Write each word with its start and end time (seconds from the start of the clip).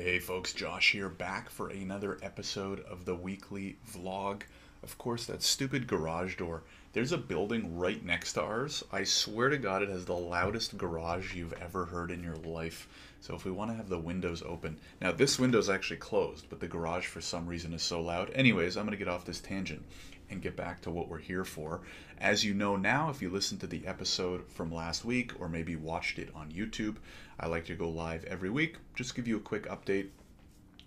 Hey 0.00 0.20
folks, 0.20 0.52
Josh 0.52 0.92
here, 0.92 1.08
back 1.08 1.50
for 1.50 1.70
another 1.70 2.20
episode 2.22 2.78
of 2.84 3.04
the 3.04 3.16
weekly 3.16 3.78
vlog. 3.92 4.42
Of 4.84 4.96
course, 4.96 5.26
that 5.26 5.42
stupid 5.42 5.88
garage 5.88 6.36
door. 6.36 6.62
There's 6.92 7.10
a 7.10 7.18
building 7.18 7.76
right 7.76 8.02
next 8.04 8.34
to 8.34 8.42
ours. 8.42 8.84
I 8.92 9.02
swear 9.02 9.48
to 9.48 9.58
God, 9.58 9.82
it 9.82 9.88
has 9.88 10.04
the 10.04 10.14
loudest 10.14 10.78
garage 10.78 11.34
you've 11.34 11.52
ever 11.54 11.84
heard 11.84 12.12
in 12.12 12.22
your 12.22 12.36
life. 12.36 12.86
So 13.20 13.34
if 13.34 13.44
we 13.44 13.50
want 13.50 13.72
to 13.72 13.76
have 13.76 13.88
the 13.88 13.98
windows 13.98 14.40
open. 14.46 14.78
Now, 15.00 15.10
this 15.10 15.36
window's 15.36 15.68
actually 15.68 15.96
closed, 15.96 16.46
but 16.48 16.60
the 16.60 16.68
garage 16.68 17.06
for 17.06 17.20
some 17.20 17.48
reason 17.48 17.72
is 17.72 17.82
so 17.82 18.00
loud. 18.00 18.30
Anyways, 18.34 18.76
I'm 18.76 18.84
going 18.84 18.96
to 18.96 19.04
get 19.04 19.12
off 19.12 19.24
this 19.24 19.40
tangent 19.40 19.82
and 20.30 20.42
get 20.42 20.56
back 20.56 20.80
to 20.82 20.90
what 20.90 21.08
we're 21.08 21.18
here 21.18 21.44
for. 21.44 21.80
As 22.18 22.44
you 22.44 22.54
know 22.54 22.76
now, 22.76 23.10
if 23.10 23.22
you 23.22 23.30
listened 23.30 23.60
to 23.60 23.66
the 23.66 23.86
episode 23.86 24.46
from 24.48 24.72
last 24.72 25.04
week 25.04 25.32
or 25.40 25.48
maybe 25.48 25.76
watched 25.76 26.18
it 26.18 26.30
on 26.34 26.50
YouTube, 26.50 26.96
I 27.38 27.46
like 27.46 27.66
to 27.66 27.74
go 27.74 27.88
live 27.88 28.24
every 28.24 28.50
week. 28.50 28.76
Just 28.94 29.14
give 29.14 29.28
you 29.28 29.36
a 29.36 29.40
quick 29.40 29.66
update 29.66 30.08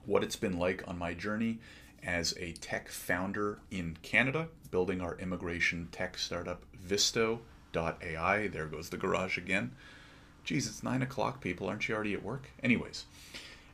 what 0.05 0.23
it's 0.23 0.35
been 0.35 0.57
like 0.57 0.83
on 0.87 0.97
my 0.97 1.13
journey 1.13 1.59
as 2.03 2.33
a 2.39 2.53
tech 2.53 2.89
founder 2.89 3.59
in 3.69 3.97
Canada, 4.01 4.47
building 4.71 5.01
our 5.01 5.17
immigration 5.19 5.87
tech 5.91 6.17
startup 6.17 6.63
Visto.ai. 6.73 8.47
There 8.47 8.65
goes 8.65 8.89
the 8.89 8.97
garage 8.97 9.37
again. 9.37 9.71
Geez, 10.43 10.67
it's 10.67 10.81
nine 10.81 11.03
o'clock, 11.03 11.39
people. 11.41 11.67
Aren't 11.67 11.87
you 11.87 11.93
already 11.93 12.13
at 12.13 12.23
work? 12.23 12.49
Anyways, 12.63 13.05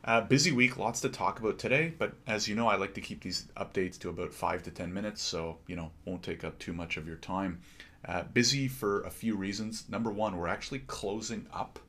uh, 0.04 0.20
busy 0.20 0.52
week, 0.52 0.76
lots 0.76 1.00
to 1.00 1.08
talk 1.08 1.40
about 1.40 1.58
today, 1.58 1.92
but 1.98 2.14
as 2.26 2.46
you 2.46 2.54
know, 2.54 2.68
I 2.68 2.76
like 2.76 2.94
to 2.94 3.00
keep 3.00 3.22
these 3.22 3.48
updates 3.56 3.98
to 4.00 4.08
about 4.08 4.32
five 4.32 4.62
to 4.62 4.70
10 4.70 4.92
minutes, 4.94 5.20
so, 5.22 5.58
you 5.66 5.74
know, 5.74 5.90
won't 6.04 6.22
take 6.22 6.44
up 6.44 6.58
too 6.58 6.72
much 6.72 6.96
of 6.96 7.06
your 7.06 7.16
time. 7.16 7.60
Uh, 8.04 8.22
busy 8.22 8.68
for 8.68 9.02
a 9.02 9.10
few 9.10 9.34
reasons. 9.34 9.88
Number 9.88 10.10
one, 10.10 10.36
we're 10.36 10.46
actually 10.46 10.80
closing 10.80 11.46
up, 11.52 11.80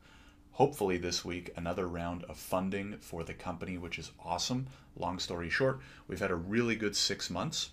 hopefully 0.53 0.97
this 0.97 1.23
week, 1.23 1.51
another 1.55 1.87
round 1.87 2.23
of 2.23 2.37
funding 2.37 2.97
for 2.97 3.23
the 3.23 3.35
company, 3.35 3.77
which 3.77 3.99
is 3.99 4.11
awesome. 4.25 4.67
Long 4.97 5.19
story 5.19 5.49
short, 5.49 5.79
we've 6.07 6.19
had 6.19 6.31
a 6.31 6.35
really 6.35 6.75
good 6.75 6.95
six 6.95 7.29
months. 7.29 7.69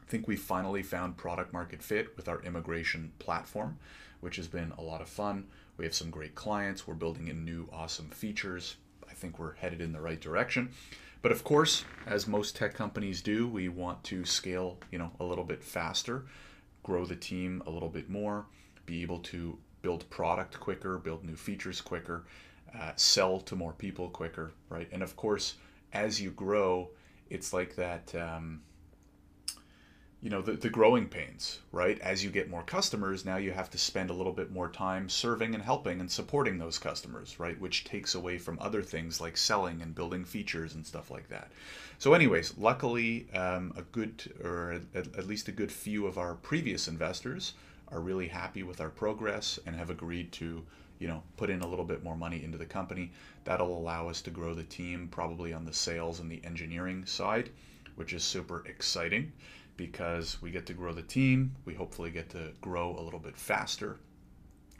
I 0.00 0.08
think 0.08 0.28
we 0.28 0.36
finally 0.36 0.84
found 0.84 1.16
product 1.16 1.52
market 1.52 1.82
fit 1.82 2.16
with 2.16 2.28
our 2.28 2.40
immigration 2.42 3.10
platform, 3.18 3.78
which 4.20 4.36
has 4.36 4.46
been 4.46 4.72
a 4.78 4.82
lot 4.82 5.00
of 5.00 5.08
fun. 5.08 5.48
We 5.76 5.84
have 5.84 5.94
some 5.94 6.10
great 6.10 6.36
clients. 6.36 6.86
We're 6.86 6.94
building 6.94 7.26
in 7.26 7.44
new 7.44 7.68
awesome 7.72 8.10
features 8.10 8.76
think 9.14 9.38
we're 9.38 9.54
headed 9.54 9.80
in 9.80 9.92
the 9.92 10.00
right 10.00 10.20
direction. 10.20 10.70
But 11.22 11.32
of 11.32 11.44
course, 11.44 11.84
as 12.06 12.26
most 12.26 12.56
tech 12.56 12.74
companies 12.74 13.20
do, 13.20 13.48
we 13.48 13.68
want 13.68 14.04
to 14.04 14.24
scale, 14.24 14.78
you 14.90 14.98
know, 14.98 15.10
a 15.18 15.24
little 15.24 15.44
bit 15.44 15.64
faster, 15.64 16.26
grow 16.82 17.04
the 17.04 17.16
team 17.16 17.62
a 17.66 17.70
little 17.70 17.88
bit 17.88 18.08
more, 18.08 18.46
be 18.84 19.02
able 19.02 19.18
to 19.18 19.58
build 19.82 20.08
product 20.10 20.60
quicker, 20.60 20.98
build 20.98 21.24
new 21.24 21.36
features 21.36 21.80
quicker, 21.80 22.24
uh, 22.78 22.92
sell 22.96 23.40
to 23.40 23.56
more 23.56 23.72
people 23.72 24.08
quicker, 24.08 24.52
right? 24.68 24.88
And 24.92 25.02
of 25.02 25.16
course, 25.16 25.54
as 25.92 26.20
you 26.20 26.30
grow, 26.30 26.90
it's 27.30 27.52
like 27.52 27.74
that. 27.76 28.14
Um, 28.14 28.62
you 30.22 30.30
know 30.30 30.40
the, 30.40 30.52
the 30.52 30.70
growing 30.70 31.06
pains 31.06 31.60
right? 31.72 32.00
As 32.00 32.24
you 32.24 32.30
get 32.30 32.48
more 32.48 32.62
customers 32.62 33.24
now 33.24 33.36
you 33.36 33.52
have 33.52 33.70
to 33.70 33.78
spend 33.78 34.08
a 34.08 34.14
little 34.14 34.32
bit 34.32 34.50
more 34.50 34.68
time 34.68 35.08
serving 35.08 35.54
and 35.54 35.62
helping 35.62 36.00
and 36.00 36.10
supporting 36.10 36.58
those 36.58 36.78
customers 36.78 37.38
right? 37.38 37.60
Which 37.60 37.84
takes 37.84 38.14
away 38.14 38.38
from 38.38 38.58
other 38.60 38.82
things 38.82 39.20
like 39.20 39.36
selling 39.36 39.82
and 39.82 39.94
building 39.94 40.24
features 40.24 40.74
and 40.74 40.86
stuff 40.86 41.10
like 41.10 41.28
that. 41.28 41.50
So 41.98 42.14
anyways 42.14 42.56
luckily 42.56 43.28
um, 43.34 43.74
a 43.76 43.82
good 43.82 44.32
or 44.42 44.80
at, 44.94 45.06
at 45.16 45.26
least 45.26 45.48
a 45.48 45.52
good 45.52 45.70
few 45.70 46.06
of 46.06 46.16
our 46.18 46.34
previous 46.34 46.88
investors 46.88 47.52
are 47.88 48.00
really 48.00 48.28
happy 48.28 48.62
with 48.62 48.80
our 48.80 48.90
progress 48.90 49.58
and 49.66 49.76
have 49.76 49.90
agreed 49.90 50.32
to 50.32 50.64
you 50.98 51.08
know 51.08 51.22
put 51.36 51.50
in 51.50 51.60
a 51.60 51.66
little 51.66 51.84
bit 51.84 52.02
more 52.02 52.16
money 52.16 52.42
into 52.42 52.56
the 52.56 52.64
company. 52.64 53.12
That'll 53.44 53.76
allow 53.76 54.08
us 54.08 54.22
to 54.22 54.30
grow 54.30 54.54
the 54.54 54.64
team 54.64 55.08
probably 55.10 55.52
on 55.52 55.66
the 55.66 55.74
sales 55.74 56.20
and 56.20 56.30
the 56.30 56.42
engineering 56.42 57.04
side 57.04 57.50
which 57.96 58.12
is 58.12 58.22
super 58.22 58.62
exciting 58.66 59.32
because 59.76 60.40
we 60.40 60.50
get 60.50 60.66
to 60.66 60.72
grow 60.72 60.92
the 60.92 61.02
team. 61.02 61.54
We 61.64 61.74
hopefully 61.74 62.10
get 62.10 62.30
to 62.30 62.52
grow 62.60 62.96
a 62.98 63.02
little 63.02 63.20
bit 63.20 63.36
faster. 63.36 63.98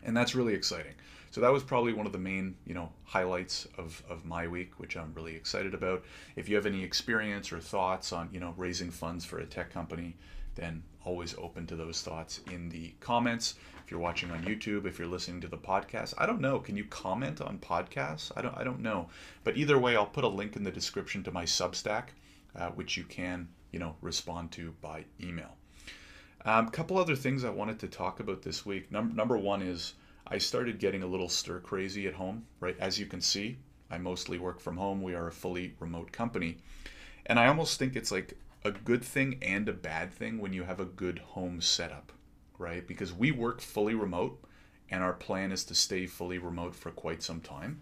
And 0.02 0.16
that's 0.16 0.34
really 0.34 0.54
exciting. 0.54 0.94
So 1.30 1.40
that 1.40 1.52
was 1.52 1.62
probably 1.62 1.92
one 1.92 2.06
of 2.06 2.12
the 2.12 2.18
main, 2.18 2.56
you 2.64 2.74
know, 2.74 2.90
highlights 3.04 3.66
of, 3.76 4.02
of 4.08 4.24
my 4.24 4.46
week, 4.46 4.78
which 4.78 4.96
I'm 4.96 5.12
really 5.14 5.34
excited 5.34 5.74
about. 5.74 6.04
If 6.36 6.48
you 6.48 6.56
have 6.56 6.66
any 6.66 6.82
experience 6.82 7.52
or 7.52 7.60
thoughts 7.60 8.12
on, 8.12 8.28
you 8.32 8.40
know, 8.40 8.54
raising 8.56 8.90
funds 8.90 9.24
for 9.24 9.38
a 9.38 9.46
tech 9.46 9.70
company, 9.70 10.16
then 10.54 10.82
always 11.04 11.34
open 11.36 11.66
to 11.66 11.76
those 11.76 12.02
thoughts 12.02 12.40
in 12.50 12.68
the 12.68 12.94
comments. 13.00 13.54
If 13.84 13.90
you're 13.90 14.00
watching 14.00 14.30
on 14.30 14.42
YouTube, 14.44 14.86
if 14.86 14.98
you're 14.98 15.06
listening 15.06 15.40
to 15.42 15.48
the 15.48 15.58
podcast, 15.58 16.14
I 16.18 16.26
don't 16.26 16.40
know. 16.40 16.58
Can 16.58 16.76
you 16.76 16.84
comment 16.84 17.40
on 17.40 17.58
podcasts? 17.58 18.32
I 18.36 18.42
don't 18.42 18.56
I 18.56 18.64
don't 18.64 18.80
know. 18.80 19.08
But 19.44 19.56
either 19.56 19.78
way, 19.78 19.94
I'll 19.94 20.06
put 20.06 20.24
a 20.24 20.28
link 20.28 20.56
in 20.56 20.64
the 20.64 20.72
description 20.72 21.22
to 21.24 21.30
my 21.30 21.44
Substack, 21.44 22.06
uh, 22.56 22.70
which 22.70 22.96
you 22.96 23.04
can 23.04 23.48
you 23.72 23.78
know, 23.78 23.96
respond 24.00 24.52
to 24.52 24.74
by 24.80 25.04
email. 25.20 25.56
A 26.44 26.58
um, 26.58 26.68
couple 26.68 26.98
other 26.98 27.16
things 27.16 27.44
I 27.44 27.50
wanted 27.50 27.80
to 27.80 27.88
talk 27.88 28.20
about 28.20 28.42
this 28.42 28.64
week. 28.64 28.92
Num- 28.92 29.16
number 29.16 29.36
one 29.36 29.62
is 29.62 29.94
I 30.26 30.38
started 30.38 30.78
getting 30.78 31.02
a 31.02 31.06
little 31.06 31.28
stir 31.28 31.60
crazy 31.60 32.06
at 32.06 32.14
home, 32.14 32.46
right? 32.60 32.76
As 32.78 32.98
you 32.98 33.06
can 33.06 33.20
see, 33.20 33.58
I 33.90 33.98
mostly 33.98 34.38
work 34.38 34.60
from 34.60 34.76
home. 34.76 35.02
We 35.02 35.14
are 35.14 35.28
a 35.28 35.32
fully 35.32 35.74
remote 35.80 36.12
company. 36.12 36.58
And 37.26 37.38
I 37.38 37.48
almost 37.48 37.78
think 37.78 37.96
it's 37.96 38.12
like 38.12 38.38
a 38.64 38.70
good 38.70 39.04
thing 39.04 39.38
and 39.42 39.68
a 39.68 39.72
bad 39.72 40.12
thing 40.12 40.38
when 40.38 40.52
you 40.52 40.64
have 40.64 40.80
a 40.80 40.84
good 40.84 41.18
home 41.18 41.60
setup, 41.60 42.12
right? 42.58 42.86
Because 42.86 43.12
we 43.12 43.30
work 43.30 43.60
fully 43.60 43.94
remote 43.94 44.42
and 44.90 45.02
our 45.02 45.12
plan 45.12 45.52
is 45.52 45.64
to 45.64 45.74
stay 45.74 46.06
fully 46.06 46.38
remote 46.38 46.74
for 46.74 46.90
quite 46.90 47.22
some 47.22 47.40
time. 47.40 47.80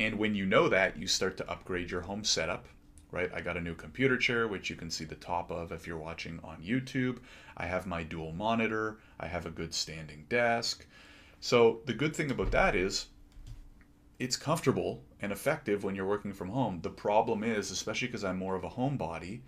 And 0.00 0.18
when 0.18 0.34
you 0.34 0.46
know 0.46 0.68
that, 0.68 0.96
you 0.96 1.06
start 1.06 1.36
to 1.36 1.50
upgrade 1.50 1.90
your 1.90 2.00
home 2.02 2.24
setup 2.24 2.66
right? 3.12 3.30
I 3.32 3.42
got 3.42 3.56
a 3.56 3.60
new 3.60 3.74
computer 3.74 4.16
chair, 4.16 4.48
which 4.48 4.70
you 4.70 4.74
can 4.74 4.90
see 4.90 5.04
the 5.04 5.14
top 5.14 5.52
of 5.52 5.70
if 5.70 5.86
you're 5.86 5.98
watching 5.98 6.40
on 6.42 6.62
YouTube. 6.62 7.18
I 7.56 7.66
have 7.66 7.86
my 7.86 8.02
dual 8.02 8.32
monitor. 8.32 8.98
I 9.20 9.28
have 9.28 9.46
a 9.46 9.50
good 9.50 9.74
standing 9.74 10.24
desk. 10.28 10.86
So 11.38 11.80
the 11.86 11.94
good 11.94 12.16
thing 12.16 12.30
about 12.30 12.50
that 12.50 12.74
is 12.74 13.06
it's 14.18 14.36
comfortable 14.36 15.04
and 15.20 15.30
effective 15.30 15.84
when 15.84 15.94
you're 15.94 16.08
working 16.08 16.32
from 16.32 16.48
home. 16.48 16.80
The 16.82 16.90
problem 16.90 17.44
is, 17.44 17.70
especially 17.70 18.08
because 18.08 18.24
I'm 18.24 18.38
more 18.38 18.56
of 18.56 18.64
a 18.64 18.70
homebody, 18.70 19.40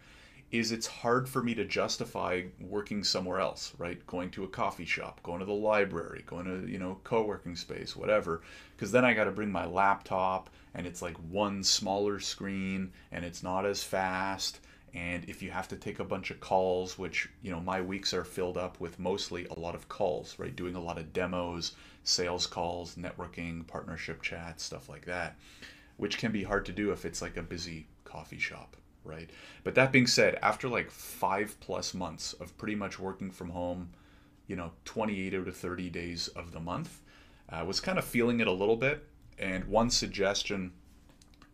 is 0.59 0.71
it's 0.71 0.87
hard 0.87 1.29
for 1.29 1.43
me 1.43 1.53
to 1.53 1.65
justify 1.65 2.43
working 2.61 3.03
somewhere 3.03 3.41
else, 3.41 3.73
right? 3.77 4.07
Going 4.07 4.31
to 4.31 4.45
a 4.45 4.49
coffee 4.49 4.85
shop, 4.85 5.21
going 5.25 5.41
to 5.41 5.45
the 5.45 5.53
library, 5.53 6.23
going 6.27 6.45
to, 6.45 6.71
you 6.71 6.79
know, 6.79 7.01
co-working 7.03 7.57
space, 7.57 7.97
whatever, 7.97 8.43
because 8.77 8.93
then 8.93 9.05
I 9.05 9.15
got 9.15 9.25
to 9.25 9.33
bring 9.33 9.51
my 9.51 9.67
laptop 9.67 10.51
and 10.75 10.87
it's 10.87 11.03
like 11.03 11.17
one 11.17 11.65
smaller 11.65 12.21
screen 12.21 12.93
and 13.11 13.25
it's 13.25 13.43
not 13.43 13.67
as 13.67 13.83
fast. 13.83 14.61
And 14.95 15.25
if 15.29 15.43
you 15.43 15.51
have 15.51 15.67
to 15.69 15.77
take 15.77 15.99
a 15.99 16.05
bunch 16.05 16.31
of 16.31 16.39
calls 16.39 16.97
which 16.97 17.29
you 17.43 17.51
know 17.51 17.61
my 17.61 17.81
weeks 17.81 18.15
are 18.15 18.23
filled 18.23 18.57
up 18.57 18.79
with 18.79 19.01
mostly 19.01 19.47
a 19.47 19.59
lot 19.59 19.75
of 19.75 19.89
calls 19.89 20.39
right? 20.39 20.55
Doing 20.55 20.77
a 20.77 20.81
lot 20.81 20.99
of 20.99 21.13
demos 21.13 21.73
sales 22.05 22.47
calls 22.47 22.95
networking 22.95 23.67
partnership 23.67 24.23
chats 24.23 24.63
stuff 24.63 24.89
like 24.89 25.07
that 25.07 25.37
which 25.97 26.19
can 26.19 26.31
be 26.31 26.45
hard 26.45 26.67
to 26.67 26.73
do 26.73 26.93
if 26.93 27.05
it's 27.05 27.23
like 27.23 27.37
a 27.37 27.43
busy 27.43 27.89
coffee 28.05 28.39
shop 28.39 28.77
right 29.05 29.31
but 29.63 29.75
that 29.75 29.93
being 29.93 30.07
said 30.07 30.39
after 30.43 30.69
like 30.69 30.91
five 30.91 31.57
plus 31.61 31.95
months 31.95 32.33
of 32.35 32.57
pretty 32.59 32.75
much 32.75 32.99
working 32.99 33.31
from 33.31 33.51
home 33.51 33.91
you 34.47 34.57
know 34.57 34.73
28 34.85 35.35
out 35.35 35.49
of 35.49 35.57
30 35.57 35.91
days 35.91 36.29
of 36.29 36.53
the 36.53 36.61
month 36.61 37.01
i 37.49 37.63
was 37.63 37.81
kind 37.81 37.99
of 37.99 38.05
feeling 38.05 38.41
it 38.41 38.47
a 38.47 38.53
little 38.53 38.77
bit 38.77 39.07
and 39.39 39.65
one 39.65 39.91
suggestion 39.91 40.73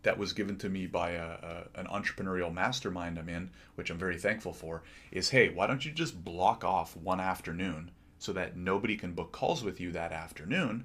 that 0.03 0.19
was 0.19 0.33
given 0.33 0.57
to 0.57 0.69
me 0.69 0.87
by 0.87 1.11
a, 1.11 1.67
a, 1.75 1.81
an 1.81 1.87
entrepreneurial 1.87 2.53
mastermind 2.53 3.19
I'm 3.19 3.29
in, 3.29 3.51
which 3.75 3.91
I'm 3.91 3.99
very 3.99 4.19
thankful 4.19 4.53
for, 4.53 4.83
is 5.13 5.31
hey, 5.31 5.51
why 5.51 5.67
don't 5.67 5.85
you 5.85 5.93
just 5.93 6.25
block 6.25 6.65
off 6.65 6.97
one 6.97 7.21
afternoon 7.21 7.91
so 8.19 8.33
that 8.33 8.57
nobody 8.57 8.97
can 8.97 9.13
book 9.13 9.33
calls 9.33 9.63
with 9.63 9.81
you 9.81 9.93
that 9.93 10.13
afternoon 10.13 10.85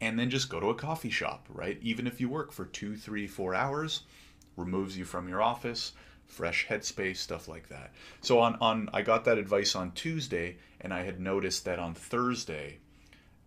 and 0.00 0.18
then 0.18 0.30
just 0.30 0.48
go 0.48 0.58
to 0.58 0.70
a 0.70 0.74
coffee 0.74 1.10
shop, 1.10 1.46
right? 1.48 1.78
Even 1.80 2.06
if 2.06 2.20
you 2.20 2.28
work 2.28 2.50
for 2.50 2.64
two, 2.66 2.96
three, 2.96 3.26
four 3.26 3.54
hours, 3.54 4.02
removes 4.56 4.96
you 4.96 5.04
from 5.04 5.28
your 5.28 5.42
office, 5.42 5.92
fresh 6.26 6.66
headspace, 6.66 7.18
stuff 7.18 7.48
like 7.48 7.68
that. 7.68 7.92
So 8.20 8.40
on, 8.40 8.56
on 8.60 8.88
I 8.92 9.02
got 9.02 9.24
that 9.24 9.38
advice 9.38 9.74
on 9.74 9.92
Tuesday 9.92 10.56
and 10.80 10.92
I 10.92 11.02
had 11.02 11.20
noticed 11.20 11.64
that 11.64 11.78
on 11.78 11.94
Thursday 11.94 12.78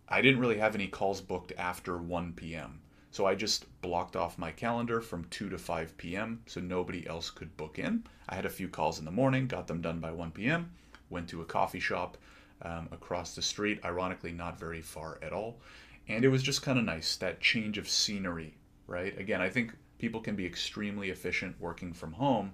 I 0.08 0.20
didn't 0.20 0.40
really 0.40 0.58
have 0.58 0.74
any 0.74 0.86
calls 0.86 1.20
booked 1.20 1.52
after 1.58 1.98
1 1.98 2.34
p.m. 2.34 2.80
So 3.10 3.26
I 3.26 3.34
just 3.34 3.64
blocked 3.80 4.14
off 4.14 4.38
my 4.38 4.52
calendar 4.52 5.00
from 5.00 5.24
2 5.30 5.48
to 5.48 5.58
5 5.58 5.96
p.m. 5.96 6.42
so 6.46 6.60
nobody 6.60 7.06
else 7.06 7.30
could 7.30 7.56
book 7.56 7.78
in. 7.78 8.04
I 8.28 8.34
had 8.34 8.44
a 8.46 8.50
few 8.50 8.68
calls 8.68 8.98
in 8.98 9.04
the 9.04 9.10
morning, 9.10 9.46
got 9.46 9.66
them 9.66 9.80
done 9.80 10.00
by 10.00 10.12
1 10.12 10.32
p.m., 10.32 10.70
went 11.08 11.28
to 11.30 11.40
a 11.40 11.46
coffee 11.46 11.80
shop 11.80 12.18
um, 12.62 12.88
across 12.92 13.34
the 13.34 13.42
street, 13.42 13.80
ironically, 13.84 14.32
not 14.32 14.60
very 14.60 14.82
far 14.82 15.18
at 15.22 15.32
all. 15.32 15.60
And 16.08 16.24
it 16.24 16.28
was 16.28 16.42
just 16.42 16.62
kind 16.62 16.78
of 16.78 16.84
nice, 16.84 17.16
that 17.16 17.40
change 17.40 17.78
of 17.78 17.88
scenery, 17.88 18.54
right? 18.86 19.18
Again, 19.18 19.40
I 19.40 19.48
think 19.48 19.72
people 19.98 20.20
can 20.20 20.36
be 20.36 20.46
extremely 20.46 21.10
efficient 21.10 21.60
working 21.60 21.92
from 21.92 22.12
home, 22.12 22.52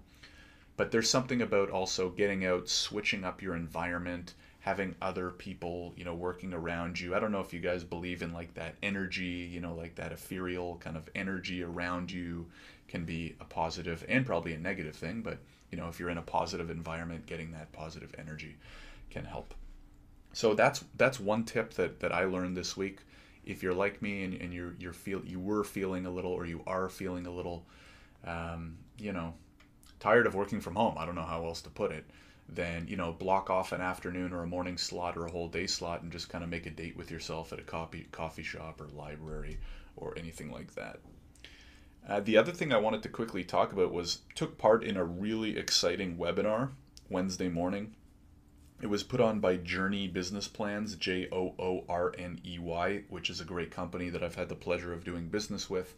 but 0.76 0.90
there's 0.90 1.10
something 1.10 1.42
about 1.42 1.70
also 1.70 2.10
getting 2.10 2.44
out, 2.44 2.68
switching 2.68 3.24
up 3.24 3.42
your 3.42 3.54
environment, 3.54 4.34
having 4.60 4.94
other 5.02 5.30
people, 5.30 5.92
you 5.96 6.04
know, 6.04 6.14
working 6.14 6.54
around 6.54 6.98
you. 6.98 7.14
I 7.14 7.18
don't 7.18 7.32
know 7.32 7.40
if 7.40 7.52
you 7.52 7.60
guys 7.60 7.82
believe 7.82 8.22
in 8.22 8.32
like 8.32 8.54
that 8.54 8.76
energy, 8.82 9.48
you 9.52 9.60
know, 9.60 9.74
like 9.74 9.96
that 9.96 10.12
ethereal 10.12 10.76
kind 10.76 10.96
of 10.96 11.10
energy 11.14 11.62
around 11.62 12.10
you 12.10 12.46
can 12.88 13.04
be 13.04 13.34
a 13.40 13.44
positive 13.44 14.04
and 14.08 14.24
probably 14.24 14.54
a 14.54 14.58
negative 14.58 14.94
thing, 14.94 15.20
but 15.22 15.38
you 15.70 15.78
know, 15.78 15.88
if 15.88 15.98
you're 15.98 16.10
in 16.10 16.18
a 16.18 16.22
positive 16.22 16.70
environment, 16.70 17.26
getting 17.26 17.50
that 17.52 17.72
positive 17.72 18.14
energy 18.18 18.56
can 19.10 19.24
help. 19.24 19.54
So 20.32 20.54
that's 20.54 20.84
that's 20.96 21.18
one 21.18 21.44
tip 21.44 21.74
that, 21.74 22.00
that 22.00 22.12
I 22.12 22.24
learned 22.24 22.56
this 22.56 22.76
week. 22.76 23.00
If 23.44 23.62
you're 23.62 23.74
like 23.74 24.02
me 24.02 24.24
and, 24.24 24.34
and 24.34 24.52
you're 24.52 24.74
you're 24.78 24.92
feel 24.92 25.22
you 25.24 25.40
were 25.40 25.64
feeling 25.64 26.06
a 26.06 26.10
little 26.10 26.32
or 26.32 26.46
you 26.46 26.62
are 26.66 26.88
feeling 26.88 27.26
a 27.26 27.30
little 27.30 27.66
um, 28.24 28.78
you 28.98 29.12
know, 29.12 29.34
tired 29.98 30.26
of 30.26 30.34
working 30.34 30.60
from 30.60 30.76
home, 30.76 30.96
I 30.96 31.06
don't 31.06 31.16
know 31.16 31.22
how 31.22 31.44
else 31.44 31.62
to 31.62 31.70
put 31.70 31.90
it 31.90 32.04
then 32.54 32.86
you 32.88 32.96
know 32.96 33.12
block 33.12 33.50
off 33.50 33.72
an 33.72 33.80
afternoon 33.80 34.32
or 34.32 34.42
a 34.42 34.46
morning 34.46 34.76
slot 34.76 35.16
or 35.16 35.26
a 35.26 35.30
whole 35.30 35.48
day 35.48 35.66
slot 35.66 36.02
and 36.02 36.12
just 36.12 36.28
kind 36.28 36.44
of 36.44 36.50
make 36.50 36.66
a 36.66 36.70
date 36.70 36.96
with 36.96 37.10
yourself 37.10 37.52
at 37.52 37.58
a 37.58 37.62
coffee 37.62 38.06
coffee 38.12 38.42
shop 38.42 38.80
or 38.80 38.88
library 38.88 39.58
or 39.96 40.16
anything 40.18 40.50
like 40.50 40.74
that. 40.74 40.98
Uh, 42.08 42.20
the 42.20 42.36
other 42.36 42.52
thing 42.52 42.72
I 42.72 42.78
wanted 42.78 43.02
to 43.04 43.08
quickly 43.08 43.44
talk 43.44 43.72
about 43.72 43.92
was 43.92 44.18
took 44.34 44.58
part 44.58 44.82
in 44.82 44.96
a 44.96 45.04
really 45.04 45.56
exciting 45.56 46.16
webinar 46.16 46.70
Wednesday 47.08 47.48
morning. 47.48 47.94
It 48.82 48.90
was 48.90 49.04
put 49.04 49.20
on 49.20 49.38
by 49.38 49.58
Joorney 49.58 50.12
Business 50.12 50.48
Plans, 50.48 50.96
J 50.96 51.28
O 51.30 51.54
O 51.56 51.84
R 51.88 52.12
N 52.18 52.40
E 52.44 52.58
Y, 52.58 53.04
which 53.08 53.30
is 53.30 53.40
a 53.40 53.44
great 53.44 53.70
company 53.70 54.08
that 54.08 54.24
I've 54.24 54.34
had 54.34 54.48
the 54.48 54.56
pleasure 54.56 54.92
of 54.92 55.04
doing 55.04 55.28
business 55.28 55.70
with. 55.70 55.94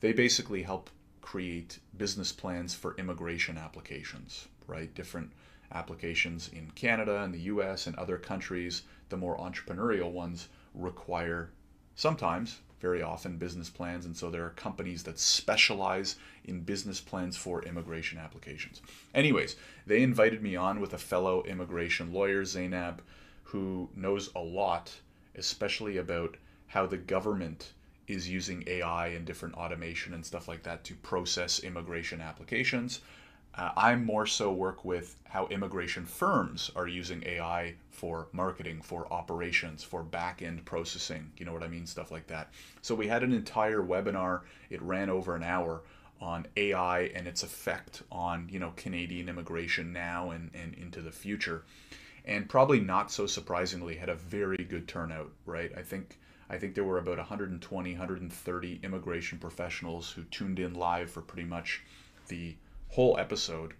They 0.00 0.12
basically 0.12 0.64
help 0.64 0.90
create 1.22 1.78
business 1.96 2.32
plans 2.32 2.74
for 2.74 2.96
immigration 2.96 3.56
applications, 3.56 4.48
right? 4.66 4.92
Different 4.92 5.30
applications 5.70 6.48
in 6.48 6.72
Canada 6.72 7.22
and 7.22 7.32
the 7.32 7.42
US 7.42 7.86
and 7.86 7.94
other 7.94 8.18
countries, 8.18 8.82
the 9.08 9.16
more 9.16 9.38
entrepreneurial 9.38 10.10
ones 10.10 10.48
require 10.74 11.50
sometimes, 11.94 12.58
very 12.80 13.02
often, 13.02 13.36
business 13.38 13.70
plans. 13.70 14.04
And 14.04 14.16
so 14.16 14.30
there 14.30 14.44
are 14.44 14.50
companies 14.50 15.02
that 15.04 15.18
specialize 15.18 16.16
in 16.44 16.60
business 16.60 17.00
plans 17.00 17.36
for 17.36 17.62
immigration 17.62 18.18
applications. 18.18 18.82
Anyways, 19.14 19.56
they 19.86 20.02
invited 20.02 20.42
me 20.42 20.56
on 20.56 20.80
with 20.80 20.92
a 20.92 20.98
fellow 20.98 21.42
immigration 21.44 22.12
lawyer, 22.12 22.44
Zainab, 22.44 23.02
who 23.44 23.88
knows 23.96 24.30
a 24.34 24.40
lot, 24.40 24.92
especially 25.36 25.96
about 25.96 26.36
how 26.68 26.86
the 26.86 26.96
government 26.96 27.72
is 28.08 28.28
using 28.28 28.62
AI 28.66 29.08
and 29.08 29.24
different 29.24 29.54
automation 29.54 30.14
and 30.14 30.24
stuff 30.24 30.48
like 30.48 30.62
that 30.62 30.84
to 30.84 30.94
process 30.96 31.60
immigration 31.60 32.20
applications. 32.20 33.00
Uh, 33.56 33.70
I 33.76 33.94
more 33.96 34.26
so 34.26 34.52
work 34.52 34.84
with 34.84 35.16
how 35.28 35.46
immigration 35.46 36.04
firms 36.04 36.70
are 36.76 36.86
using 36.86 37.22
AI 37.24 37.74
for 37.90 38.28
marketing, 38.32 38.82
for 38.82 39.10
operations, 39.10 39.82
for 39.82 40.02
back 40.02 40.42
end 40.42 40.64
processing. 40.66 41.32
You 41.38 41.46
know 41.46 41.52
what 41.52 41.62
I 41.62 41.68
mean? 41.68 41.86
Stuff 41.86 42.10
like 42.10 42.26
that. 42.26 42.52
So 42.82 42.94
we 42.94 43.06
had 43.06 43.22
an 43.22 43.32
entire 43.32 43.80
webinar. 43.80 44.42
It 44.68 44.82
ran 44.82 45.08
over 45.08 45.34
an 45.34 45.42
hour 45.42 45.82
on 46.20 46.46
AI 46.56 47.02
and 47.14 47.26
its 47.26 47.42
effect 47.42 48.02
on 48.10 48.48
you 48.50 48.58
know 48.58 48.72
Canadian 48.76 49.28
immigration 49.28 49.92
now 49.92 50.30
and, 50.30 50.50
and 50.54 50.74
into 50.74 51.00
the 51.00 51.12
future. 51.12 51.64
And 52.26 52.48
probably 52.48 52.80
not 52.80 53.10
so 53.10 53.26
surprisingly 53.26 53.96
had 53.96 54.08
a 54.08 54.16
very 54.16 54.56
good 54.56 54.88
turnout, 54.88 55.30
right? 55.46 55.72
I 55.76 55.82
think 55.82 56.18
I 56.50 56.58
think 56.58 56.74
there 56.74 56.84
were 56.84 56.98
about 56.98 57.18
120, 57.18 57.90
130 57.90 58.80
immigration 58.82 59.38
professionals 59.38 60.10
who 60.10 60.24
tuned 60.24 60.58
in 60.58 60.74
live 60.74 61.10
for 61.10 61.22
pretty 61.22 61.48
much 61.48 61.82
the 62.28 62.54
whole 62.90 63.18
episode 63.18 63.74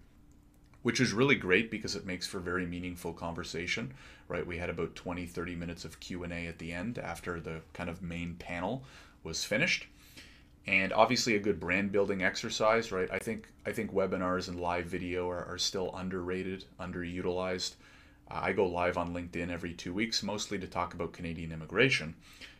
which 0.82 1.00
is 1.00 1.12
really 1.12 1.34
great 1.34 1.68
because 1.68 1.96
it 1.96 2.06
makes 2.06 2.28
for 2.28 2.38
very 2.38 2.64
meaningful 2.64 3.12
conversation 3.12 3.92
right? 4.28 4.46
We 4.46 4.58
had 4.58 4.70
about 4.70 4.94
20 4.94 5.26
30 5.26 5.56
minutes 5.56 5.84
of 5.84 6.00
q&a 6.00 6.46
at 6.46 6.58
the 6.58 6.72
end 6.72 6.98
after 6.98 7.40
the 7.40 7.60
kind 7.72 7.90
of 7.90 8.02
main 8.02 8.34
panel 8.34 8.84
was 9.22 9.44
finished. 9.44 9.86
And 10.66 10.92
obviously 10.92 11.36
a 11.36 11.40
good 11.40 11.60
brand 11.60 11.92
building 11.92 12.22
exercise 12.22 12.92
right? 12.92 13.08
I 13.10 13.18
think 13.18 13.48
i 13.64 13.72
think 13.72 13.92
webinars 13.92 14.48
and 14.48 14.60
live 14.60 14.86
video 14.86 15.28
are, 15.30 15.44
are 15.44 15.58
still 15.58 15.94
underrated 15.94 16.64
underutilized. 16.80 17.74
I 18.28 18.52
go 18.52 18.66
live 18.66 18.98
on 18.98 19.14
linkedin 19.14 19.50
every 19.50 19.74
two 19.74 19.94
weeks 19.94 20.22
mostly 20.22 20.58
to 20.58 20.66
talk 20.66 20.94
about 20.94 21.12
canadian 21.12 21.52
immigration. 21.52 22.14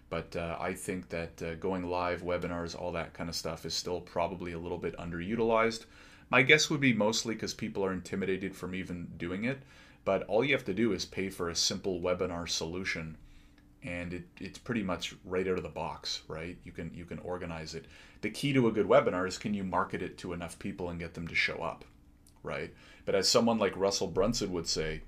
But 0.09 0.37
uh, 0.37 0.57
I 0.61 0.73
think 0.75 1.09
that 1.09 1.43
uh, 1.43 1.55
going 1.55 1.91
live, 1.91 2.23
webinars, 2.23 2.81
all 2.81 2.93
that 2.93 3.13
kind 3.13 3.29
of 3.29 3.35
stuff 3.35 3.67
is 3.67 3.75
still 3.75 4.01
probably 4.01 4.53
a 4.53 4.59
little 4.59 4.79
bit 4.79 4.97
underutilized. 4.99 5.87
My 6.29 6.43
guess 6.43 6.69
would 6.69 6.81
be 6.81 6.93
mostly 6.93 7.35
because 7.35 7.55
people 7.55 7.85
are 7.85 7.93
intimidated 7.93 8.57
from 8.57 8.75
even 8.75 9.13
doing 9.17 9.45
it. 9.45 9.63
But 10.05 10.23
all 10.25 10.45
you 10.45 10.55
have 10.55 10.65
to 10.67 10.75
do 10.75 10.93
is 10.93 11.05
pay 11.05 11.31
for 11.31 11.49
a 11.49 11.57
simple 11.57 12.01
webinar 12.01 12.49
solution, 12.49 13.17
and 13.83 14.13
it, 14.13 14.25
it's 14.41 14.59
pretty 14.59 14.83
much 14.85 15.17
right 15.25 15.47
out 15.47 15.57
of 15.57 15.65
the 15.65 15.69
box, 15.69 16.23
right? 16.29 16.57
You 16.65 16.71
can 16.71 16.93
you 16.95 17.05
can 17.05 17.19
organize 17.19 17.75
it. 17.75 17.87
The 18.21 18.31
key 18.31 18.53
to 18.53 18.69
a 18.69 18.73
good 18.73 18.87
webinar 18.87 19.27
is 19.27 19.37
can 19.37 19.53
you 19.53 19.65
market 19.65 20.03
it 20.03 20.17
to 20.19 20.33
enough 20.33 20.59
people 20.61 20.91
and 20.91 21.01
get 21.01 21.15
them 21.15 21.27
to 21.27 21.35
show 21.35 21.57
up, 21.57 21.85
right? 22.45 22.73
But 23.05 23.17
as 23.17 23.29
someone 23.29 23.59
like 23.59 23.77
Russell 23.77 24.07
Brunson 24.07 24.53
would 24.53 24.69
say, 24.69 25.03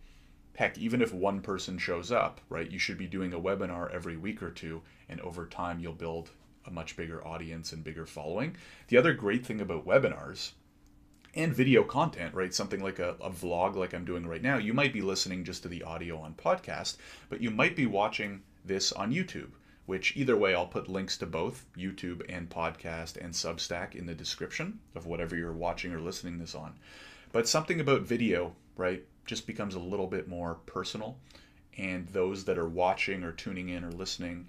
heck, 0.57 0.77
even 0.79 1.01
if 1.01 1.15
one 1.15 1.43
person 1.43 1.79
shows 1.79 2.11
up, 2.11 2.41
right, 2.49 2.71
you 2.71 2.81
should 2.81 2.99
be 2.99 3.07
doing 3.07 3.33
a 3.33 3.41
webinar 3.41 3.93
every 3.93 4.17
week 4.17 4.43
or 4.43 4.51
two, 4.51 4.83
and 5.09 5.21
over 5.21 5.47
time 5.47 5.79
you'll 5.79 5.93
build 5.93 6.31
a 6.67 6.73
much 6.73 6.97
bigger 6.97 7.25
audience 7.25 7.73
and 7.73 7.85
bigger 7.85 8.05
following. 8.05 8.57
The 8.89 8.97
other 8.97 9.15
great 9.15 9.47
thing 9.47 9.61
about 9.61 9.87
webinars 9.87 10.53
and 11.39 11.55
video 11.55 11.85
content, 11.85 12.35
right? 12.35 12.53
Something 12.53 12.83
like 12.83 12.99
a, 12.99 13.11
a 13.21 13.31
vlog, 13.31 13.77
like 13.77 13.95
I'm 13.95 14.05
doing 14.05 14.27
right 14.27 14.43
now. 14.43 14.59
You 14.59 14.75
might 14.75 14.93
be 14.93 15.01
listening 15.01 15.45
just 15.45 15.63
to 15.63 15.69
the 15.69 15.85
audio 15.85 16.19
on 16.19 16.35
podcast, 16.35 16.97
but 17.31 17.41
you 17.41 17.53
might 17.53 17.77
be 17.77 17.87
watching 17.87 18.43
this 18.65 18.91
on 18.91 19.13
YouTube, 19.13 19.51
which 19.87 20.17
either 20.17 20.37
way, 20.37 20.53
I'll 20.53 20.67
put 20.67 20.89
links 20.89 21.17
to 21.19 21.27
both 21.27 21.65
YouTube 21.79 22.23
and 22.29 22.51
podcast 22.51 23.25
and 23.25 23.33
Substack 23.33 23.95
in 23.95 24.05
the 24.05 24.17
description 24.17 24.81
of 24.97 25.07
whatever 25.07 25.37
you're 25.37 25.53
watching 25.53 25.93
or 25.93 26.01
listening 26.01 26.39
this 26.39 26.57
on. 26.57 26.75
But 27.31 27.47
something 27.47 27.79
about 27.79 28.03
video, 28.03 28.57
right, 28.77 29.05
just 29.25 29.47
becomes 29.47 29.77
a 29.77 29.81
little 29.81 30.09
bit 30.09 30.27
more 30.27 30.57
personal. 30.67 31.19
And 31.77 32.09
those 32.09 32.47
that 32.47 32.59
are 32.59 32.69
watching 32.69 33.23
or 33.23 33.31
tuning 33.31 33.69
in 33.69 33.85
or 33.85 33.93
listening 33.93 34.49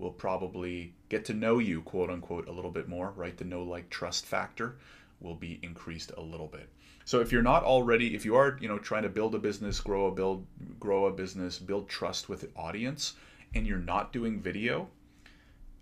will 0.00 0.10
probably 0.10 0.94
get 1.08 1.24
to 1.26 1.32
know 1.32 1.60
you, 1.60 1.80
quote 1.82 2.10
unquote, 2.10 2.48
a 2.48 2.52
little 2.52 2.72
bit 2.72 2.88
more, 2.88 3.12
right? 3.14 3.36
The 3.36 3.44
know, 3.44 3.62
like, 3.62 3.88
trust 3.88 4.26
factor 4.26 4.74
will 5.24 5.34
be 5.34 5.58
increased 5.62 6.12
a 6.16 6.20
little 6.20 6.46
bit. 6.46 6.68
So 7.04 7.20
if 7.20 7.32
you're 7.32 7.42
not 7.42 7.64
already, 7.64 8.14
if 8.14 8.24
you 8.24 8.36
are, 8.36 8.56
you 8.60 8.68
know, 8.68 8.78
trying 8.78 9.02
to 9.02 9.08
build 9.08 9.34
a 9.34 9.38
business, 9.38 9.80
grow 9.80 10.06
a 10.06 10.12
build, 10.12 10.46
grow 10.78 11.06
a 11.06 11.12
business, 11.12 11.58
build 11.58 11.88
trust 11.88 12.28
with 12.28 12.42
the 12.42 12.50
audience, 12.56 13.14
and 13.54 13.66
you're 13.66 13.78
not 13.78 14.12
doing 14.12 14.40
video, 14.40 14.88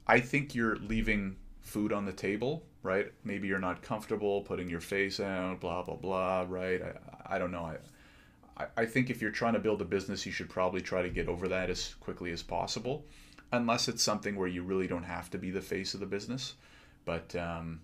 I 0.07 0.21
think 0.21 0.55
you're 0.55 0.77
leaving 0.77 1.37
food 1.61 1.93
on 1.93 2.05
the 2.07 2.13
table, 2.13 2.65
right? 2.83 3.13
Maybe 3.25 3.47
you're 3.47 3.59
not 3.59 3.83
comfortable 3.83 4.43
putting 4.43 4.69
your 4.69 4.81
face 4.81 5.21
out, 5.21 5.61
blah 5.61 5.83
blah 5.83 5.97
blah, 5.97 6.47
right? 6.49 6.83
I, 6.83 7.37
I 7.37 7.39
don't 7.39 7.53
know. 7.53 7.77
I, 8.57 8.67
I 8.77 8.87
think 8.87 9.11
if 9.11 9.23
you're 9.23 9.31
trying 9.31 9.55
to 9.55 9.61
build 9.61 9.81
a 9.81 9.85
business, 9.85 10.27
you 10.27 10.33
should 10.33 10.51
probably 10.51 10.81
try 10.81 11.03
to 11.03 11.09
get 11.09 11.29
over 11.29 11.49
that 11.49 11.71
as 11.71 11.95
quickly 12.01 12.33
as 12.33 12.43
possible, 12.43 13.05
unless 13.53 13.89
it's 13.89 14.03
something 14.03 14.37
where 14.37 14.49
you 14.49 14.63
really 14.65 14.89
don't 14.89 15.05
have 15.05 15.31
to 15.31 15.39
be 15.39 15.51
the 15.51 15.61
face 15.61 15.95
of 15.95 16.01
the 16.01 16.07
business. 16.07 16.55
But 17.05 17.35
um, 17.37 17.81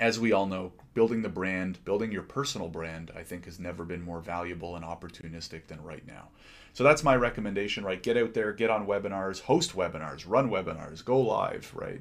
as 0.00 0.18
we 0.18 0.32
all 0.32 0.46
know, 0.46 0.72
building 0.94 1.20
the 1.20 1.28
brand, 1.28 1.84
building 1.84 2.10
your 2.10 2.22
personal 2.22 2.68
brand, 2.68 3.12
I 3.14 3.22
think 3.22 3.44
has 3.44 3.60
never 3.60 3.84
been 3.84 4.02
more 4.02 4.20
valuable 4.20 4.74
and 4.74 4.84
opportunistic 4.84 5.66
than 5.66 5.82
right 5.82 6.04
now. 6.06 6.28
So 6.72 6.82
that's 6.82 7.04
my 7.04 7.14
recommendation, 7.14 7.84
right? 7.84 8.02
Get 8.02 8.16
out 8.16 8.32
there, 8.32 8.52
get 8.52 8.70
on 8.70 8.86
webinars, 8.86 9.42
host 9.42 9.76
webinars, 9.76 10.24
run 10.26 10.50
webinars, 10.50 11.04
go 11.04 11.20
live, 11.20 11.70
right? 11.74 12.00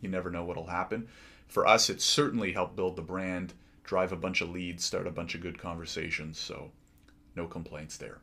You 0.00 0.08
never 0.08 0.30
know 0.30 0.44
what'll 0.44 0.68
happen. 0.68 1.08
For 1.46 1.66
us, 1.66 1.90
it 1.90 2.00
certainly 2.00 2.52
helped 2.52 2.74
build 2.74 2.96
the 2.96 3.02
brand, 3.02 3.52
drive 3.84 4.12
a 4.12 4.16
bunch 4.16 4.40
of 4.40 4.48
leads, 4.48 4.84
start 4.84 5.06
a 5.06 5.12
bunch 5.12 5.34
of 5.34 5.42
good 5.42 5.58
conversations. 5.58 6.38
So 6.38 6.70
no 7.36 7.46
complaints 7.46 7.98
there 7.98 8.20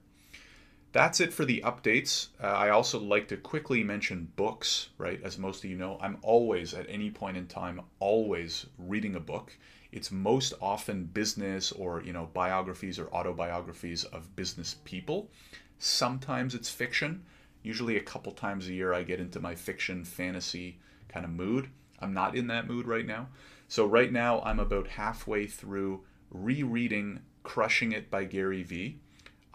that's 0.98 1.20
it 1.20 1.32
for 1.32 1.46
the 1.46 1.62
updates. 1.64 2.30
Uh, 2.44 2.48
I 2.48 2.70
also 2.70 3.00
like 3.00 3.28
to 3.28 3.38
quickly 3.38 3.84
mention 3.84 4.32
books, 4.36 4.90
right? 4.98 5.22
As 5.24 5.38
most 5.38 5.64
of 5.64 5.70
you 5.70 5.78
know, 5.78 6.00
I'm 6.02 6.18
always, 6.24 6.74
at 6.74 6.88
any 6.90 7.12
point 7.12 7.38
in 7.38 7.46
time, 7.46 7.82
always 8.00 8.66
reading 8.80 9.16
a 9.16 9.20
book. 9.20 9.56
It's 9.92 10.12
most 10.12 10.56
often 10.60 11.04
business 11.04 11.72
or, 11.72 12.02
you 12.02 12.14
know, 12.14 12.32
biographies 12.34 12.98
or 12.98 13.14
autobiographies 13.14 14.06
of 14.06 14.36
business 14.36 14.78
people. 14.86 15.30
Sometimes 15.78 16.56
it's 16.56 16.72
fiction. 16.72 17.24
Usually 17.62 17.98
a 17.98 18.02
couple 18.02 18.32
times 18.32 18.68
a 18.68 18.74
year, 18.74 18.92
I 18.92 19.04
get 19.04 19.20
into 19.20 19.40
my 19.40 19.54
fiction 19.54 20.04
fantasy 20.04 20.80
kind 21.10 21.26
of 21.26 21.32
mood. 21.32 21.70
I'm 22.00 22.16
not 22.16 22.36
in 22.36 22.48
that 22.48 22.68
mood 22.68 22.88
right 22.88 23.06
now. 23.06 23.28
So, 23.68 23.86
right 23.86 24.12
now, 24.12 24.42
I'm 24.42 24.60
about 24.60 24.88
halfway 24.88 25.46
through 25.46 26.06
rereading 26.32 27.20
Crushing 27.44 27.92
It 27.92 28.10
by 28.10 28.24
Gary 28.24 28.64
Vee 28.64 28.98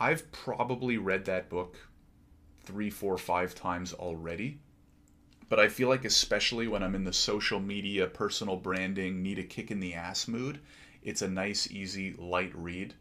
I've 0.03 0.33
probably 0.33 0.99
read 0.99 1.27
that 1.27 1.49
book 1.49 1.77
three, 2.65 2.91
four, 2.91 3.17
five 3.17 3.55
times 3.55 3.93
already. 3.93 4.59
But 5.49 5.61
I 5.61 5.69
feel 5.69 5.89
like, 5.89 6.05
especially 6.05 6.67
when 6.67 6.83
I'm 6.83 6.97
in 6.97 7.05
the 7.05 7.13
social 7.13 7.61
media, 7.61 8.09
personal 8.09 8.57
branding, 8.57 9.23
need 9.23 9.39
a 9.39 9.45
kick 9.45 9.71
in 9.71 9.79
the 9.79 9.95
ass 9.95 10.27
mood, 10.27 10.59
it's 11.05 11.23
a 11.23 11.29
nice, 11.29 11.71
easy, 11.71 12.17
light 12.19 12.51
read. 12.53 12.95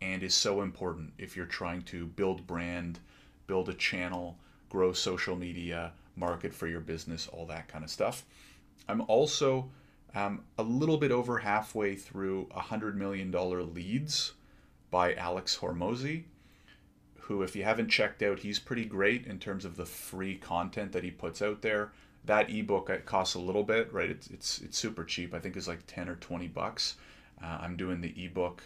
and 0.00 0.22
is 0.22 0.32
so 0.32 0.62
important 0.62 1.12
if 1.18 1.36
you're 1.36 1.44
trying 1.44 1.82
to 1.82 2.06
build 2.06 2.46
brand, 2.46 3.00
build 3.48 3.68
a 3.68 3.74
channel, 3.74 4.38
grow 4.68 4.92
social 4.92 5.34
media, 5.34 5.90
market 6.14 6.54
for 6.54 6.68
your 6.68 6.80
business, 6.80 7.26
all 7.26 7.46
that 7.46 7.66
kind 7.66 7.82
of 7.82 7.90
stuff. 7.90 8.24
I'm 8.88 9.00
also 9.08 9.70
um, 10.14 10.44
a 10.56 10.62
little 10.62 10.98
bit 10.98 11.10
over 11.10 11.38
halfway 11.38 11.96
through 11.96 12.46
$100 12.54 12.94
million 12.94 13.32
Leads 13.74 14.34
by 14.92 15.14
Alex 15.14 15.58
Hormozi, 15.60 16.26
who, 17.24 17.42
if 17.42 17.56
you 17.56 17.64
haven't 17.64 17.88
checked 17.88 18.22
out, 18.22 18.40
he's 18.40 18.58
pretty 18.58 18.84
great 18.84 19.26
in 19.26 19.38
terms 19.38 19.64
of 19.64 19.76
the 19.76 19.86
free 19.86 20.36
content 20.36 20.92
that 20.92 21.04
he 21.04 21.10
puts 21.10 21.40
out 21.40 21.62
there. 21.62 21.92
That 22.26 22.50
ebook 22.50 22.90
it 22.90 23.06
costs 23.06 23.34
a 23.34 23.40
little 23.40 23.64
bit, 23.64 23.92
right? 23.92 24.10
It's 24.10 24.28
it's 24.28 24.60
it's 24.60 24.78
super 24.78 25.04
cheap. 25.04 25.34
I 25.34 25.38
think 25.38 25.56
it's 25.56 25.68
like 25.68 25.86
ten 25.86 26.08
or 26.08 26.16
twenty 26.16 26.48
bucks. 26.48 26.96
Uh, 27.42 27.58
I'm 27.60 27.76
doing 27.76 28.00
the 28.00 28.14
ebook. 28.24 28.62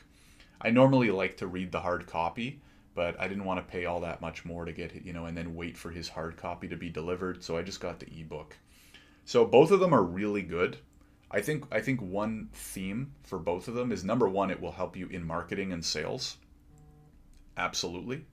I 0.61 0.71
normally 0.71 1.11
like 1.11 1.37
to 1.39 1.47
read 1.47 1.73
the 1.73 1.81
hard 1.81 2.07
copy, 2.07 2.61
but 2.95 3.19
I 3.21 3.29
didn't 3.29 3.45
want 3.45 3.65
to 3.65 3.73
pay 3.73 3.85
all 3.85 4.01
that 4.01 4.21
much 4.21 4.45
more 4.45 4.65
to 4.65 4.73
get 4.73 4.95
it, 4.95 5.05
you 5.05 5.13
know, 5.13 5.27
and 5.27 5.37
then 5.37 5.55
wait 5.55 5.77
for 5.77 5.91
his 5.91 6.09
hard 6.09 6.37
copy 6.37 6.69
to 6.69 6.77
be 6.77 6.91
delivered. 6.91 7.43
So 7.45 7.57
I 7.57 7.63
just 7.63 7.81
got 7.81 8.01
the 8.01 8.09
ebook. 8.21 8.57
So 9.25 9.45
both 9.45 9.71
of 9.71 9.81
them 9.81 9.95
are 9.95 10.03
really 10.03 10.43
good. 10.43 10.79
I 11.31 11.41
think 11.41 11.65
I 11.71 11.81
think 11.81 12.01
one 12.01 12.49
theme 12.53 13.13
for 13.23 13.39
both 13.39 13.69
of 13.69 13.75
them 13.75 13.93
is 13.93 14.03
number 14.03 14.29
one, 14.29 14.51
it 14.51 14.61
will 14.61 14.73
help 14.73 14.97
you 14.97 15.07
in 15.09 15.25
marketing 15.25 15.73
and 15.73 15.85
sales. 15.85 16.39
Absolutely. 17.57 18.25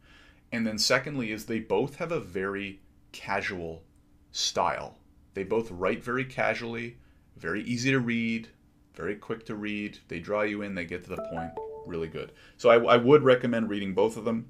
And 0.55 0.65
then 0.65 0.77
secondly 0.77 1.33
is 1.33 1.45
they 1.45 1.59
both 1.59 1.97
have 1.97 2.13
a 2.13 2.19
very 2.21 2.79
casual 3.11 3.83
style. 4.31 4.97
They 5.33 5.43
both 5.43 5.69
write 5.69 6.01
very 6.01 6.23
casually, 6.23 6.95
very 7.35 7.61
easy 7.63 7.91
to 7.91 7.99
read, 7.99 8.47
very 8.93 9.17
quick 9.17 9.45
to 9.47 9.55
read. 9.55 9.99
They 10.07 10.19
draw 10.19 10.43
you 10.43 10.61
in, 10.61 10.73
they 10.73 10.85
get 10.85 11.03
to 11.03 11.09
the 11.09 11.27
point. 11.29 11.51
Really 11.85 12.07
good. 12.07 12.31
So 12.55 12.69
I, 12.69 12.93
I 12.93 12.95
would 12.95 13.23
recommend 13.23 13.69
reading 13.69 13.93
both 13.93 14.15
of 14.15 14.23
them 14.23 14.49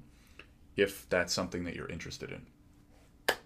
if 0.76 1.08
that's 1.08 1.32
something 1.32 1.64
that 1.64 1.74
you're 1.74 1.88
interested 1.88 2.30
in. 2.30 3.36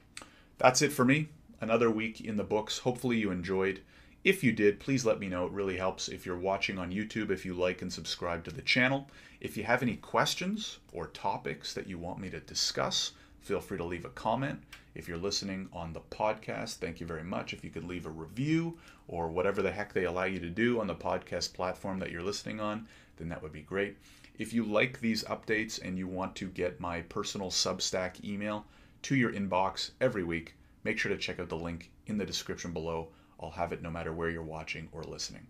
That's 0.58 0.82
it 0.82 0.92
for 0.92 1.06
me. 1.06 1.30
Another 1.62 1.90
week 1.90 2.20
in 2.20 2.36
the 2.36 2.44
books. 2.44 2.80
Hopefully 2.80 3.16
you 3.16 3.30
enjoyed. 3.30 3.80
If 4.22 4.44
you 4.44 4.52
did, 4.52 4.80
please 4.80 5.06
let 5.06 5.18
me 5.18 5.28
know. 5.28 5.46
It 5.46 5.52
really 5.52 5.78
helps 5.78 6.08
if 6.08 6.26
you're 6.26 6.36
watching 6.36 6.78
on 6.78 6.92
YouTube, 6.92 7.30
if 7.30 7.46
you 7.46 7.54
like 7.54 7.80
and 7.80 7.90
subscribe 7.90 8.44
to 8.44 8.50
the 8.50 8.60
channel. 8.60 9.08
If 9.40 9.56
you 9.56 9.64
have 9.64 9.82
any 9.82 9.96
questions 9.96 10.78
or 10.92 11.06
topics 11.06 11.72
that 11.72 11.86
you 11.86 11.96
want 11.96 12.20
me 12.20 12.28
to 12.28 12.40
discuss, 12.40 13.12
feel 13.40 13.62
free 13.62 13.78
to 13.78 13.84
leave 13.84 14.04
a 14.04 14.10
comment. 14.10 14.62
If 14.94 15.08
you're 15.08 15.16
listening 15.16 15.70
on 15.72 15.94
the 15.94 16.02
podcast, 16.02 16.76
thank 16.76 17.00
you 17.00 17.06
very 17.06 17.24
much. 17.24 17.54
If 17.54 17.64
you 17.64 17.70
could 17.70 17.84
leave 17.84 18.04
a 18.04 18.10
review 18.10 18.76
or 19.08 19.30
whatever 19.30 19.62
the 19.62 19.72
heck 19.72 19.94
they 19.94 20.04
allow 20.04 20.24
you 20.24 20.38
to 20.40 20.50
do 20.50 20.82
on 20.82 20.86
the 20.86 20.94
podcast 20.94 21.54
platform 21.54 21.98
that 22.00 22.10
you're 22.10 22.22
listening 22.22 22.60
on, 22.60 22.86
then 23.16 23.30
that 23.30 23.42
would 23.42 23.54
be 23.54 23.62
great. 23.62 23.96
If 24.38 24.52
you 24.52 24.64
like 24.64 25.00
these 25.00 25.24
updates 25.24 25.80
and 25.82 25.96
you 25.96 26.06
want 26.06 26.36
to 26.36 26.48
get 26.48 26.78
my 26.78 27.00
personal 27.02 27.48
Substack 27.48 28.22
email 28.22 28.66
to 29.00 29.16
your 29.16 29.32
inbox 29.32 29.92
every 29.98 30.24
week, 30.24 30.56
make 30.84 30.98
sure 30.98 31.10
to 31.10 31.16
check 31.16 31.40
out 31.40 31.48
the 31.48 31.56
link 31.56 31.90
in 32.06 32.18
the 32.18 32.26
description 32.26 32.74
below 32.74 33.08
I'll 33.40 33.50
have 33.50 33.72
it 33.72 33.82
no 33.82 33.90
matter 33.90 34.12
where 34.12 34.30
you're 34.30 34.42
watching 34.42 34.88
or 34.92 35.02
listening. 35.02 35.46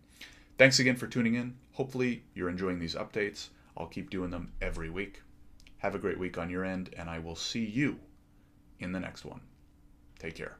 Thanks 0.58 0.78
again 0.78 0.96
for 0.96 1.06
tuning 1.06 1.34
in. 1.34 1.56
Hopefully, 1.72 2.22
you're 2.34 2.48
enjoying 2.48 2.78
these 2.78 2.94
updates. 2.94 3.48
I'll 3.76 3.86
keep 3.86 4.10
doing 4.10 4.30
them 4.30 4.52
every 4.60 4.90
week. 4.90 5.22
Have 5.78 5.94
a 5.94 5.98
great 5.98 6.18
week 6.18 6.38
on 6.38 6.50
your 6.50 6.64
end, 6.64 6.94
and 6.96 7.08
I 7.08 7.18
will 7.18 7.36
see 7.36 7.64
you 7.64 7.98
in 8.78 8.92
the 8.92 9.00
next 9.00 9.24
one. 9.24 9.40
Take 10.18 10.34
care. 10.36 10.59